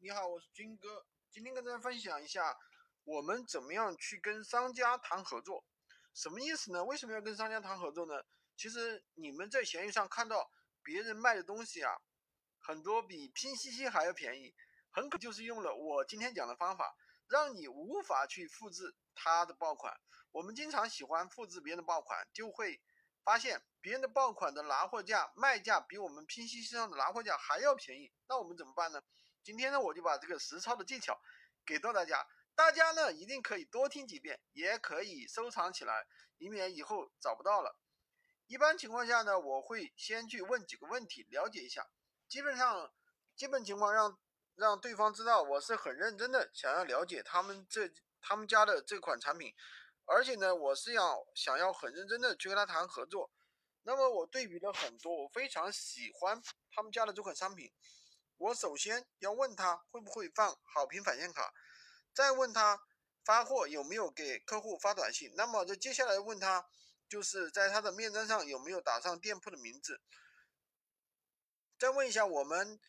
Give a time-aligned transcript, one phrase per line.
[0.00, 1.06] 你好，我是军哥。
[1.30, 2.56] 今天跟大家分享一下，
[3.04, 5.64] 我们怎么样去跟商家谈合作？
[6.14, 6.84] 什么意思呢？
[6.84, 8.20] 为什么要跟商家谈合作呢？
[8.56, 10.50] 其实你们在闲鱼上看到
[10.82, 11.92] 别人卖的东西啊，
[12.58, 14.52] 很多比拼夕夕还要便宜，
[14.90, 16.96] 很可就是用了我今天讲的方法，
[17.28, 19.94] 让你无法去复制他的爆款。
[20.32, 22.80] 我们经常喜欢复制别人的爆款，就会
[23.28, 28.10] 发现别人的爆款的拿货价、卖价比我们拼夕夕上的拿货价还要便宜。
[28.26, 29.02] 那我们怎么办呢？
[29.44, 31.20] 今天呢，我就把这个实操的技巧
[31.66, 36.06] 给到大家，大家呢一定可以多听几遍，也可以收藏起来，
[36.38, 37.76] 以免以后找不到了。
[38.46, 41.86] 一般情况下呢，我会先去问几个问题，了解一下，
[42.26, 42.90] 基本上
[43.36, 44.18] 基本情况让
[44.54, 49.54] 让对方知道我是很认真的想要了解他们这他们家的这款产品，
[50.10, 53.30] 而且呢，我是要想要很认真的去跟他谈合作。
[53.82, 57.70] 那么我对比了很多，我非常喜欢他们家的这款商品。
[58.38, 61.52] 我首先要问他会不会放好评返现卡，
[62.14, 62.80] 再问他
[63.22, 65.30] 发货有没有给客户发短信。
[65.36, 66.66] 那么这接下来问他，
[67.06, 70.00] 就是在他的面单上有没有打上店铺的名字。
[71.78, 72.80] 再问一下，我们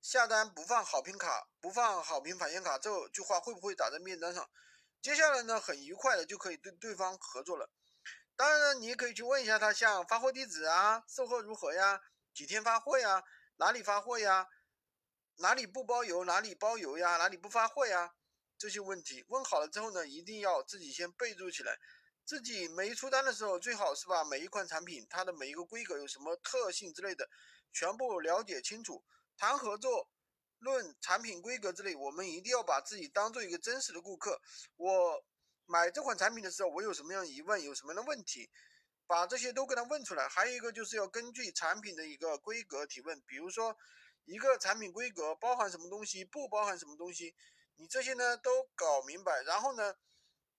[0.00, 4.50] 下单不放好评卡、不放好评返现卡这句话会不会打在面单上？
[5.00, 7.70] 接下来呢，很愉快的就可以对对方合作了。
[8.36, 12.00] 当然呢，你也可以去问一下他，像发货地址啊、售后如何呀、
[12.34, 13.22] 几天发货呀、
[13.56, 14.48] 哪里发货呀。
[15.40, 17.16] 哪里不包邮，哪里包邮呀？
[17.16, 18.12] 哪里不发货呀？
[18.58, 21.78] 这些问题问好了之后呢，一定要自己先备注起来。
[22.24, 27.28] 自己没出单的时候，最好是把每一款产品它的每一个规格有什么特性之类的，
[27.72, 29.04] 全部了解清楚。
[29.36, 30.10] 谈合作
[30.58, 34.40] 论产品规格之类，我们一定要把自己当做一个真实的顾客。
[34.76, 35.24] 我
[35.66, 38.50] 买这款产品的时候，我有什么样疑问，有什么样的问题，
[39.06, 40.28] 把这些都给他问出来。
[40.28, 43.76] 还有一个就是要根据产品的一个规格提问，比如说。
[44.24, 47.34] 一个产品规格包含什么东西，不包含什么东西，
[47.76, 49.94] 你这些呢都搞明白，然后呢，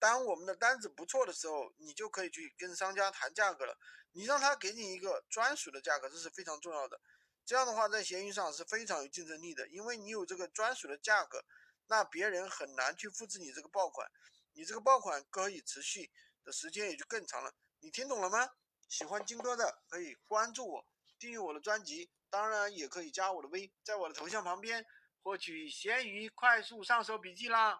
[0.00, 3.78] 当我们的单子不错的时候，你就可以去跟商家谈价格了。
[4.14, 7.00] 你让他给你一个专属的价格，这是非常重要的。
[7.44, 11.44] 这样的话，在闲鱼上是非常有竞争力的，因为你有这个专属的价格，
[11.88, 14.08] 那别人很难去复制你这个爆款，
[14.52, 16.10] 你这个爆款可以持续
[16.44, 17.52] 的时间也就更长了。
[17.80, 18.48] 你听懂了吗？
[18.88, 20.86] 喜欢金哥的可以关注我，
[21.18, 22.10] 订阅我的专辑。
[22.30, 24.86] 当然也可以加我的微，在我的头像旁边
[25.22, 27.70] 获取闲鱼快速上手笔记啦。